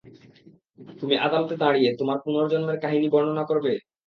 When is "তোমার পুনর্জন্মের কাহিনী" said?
1.99-3.07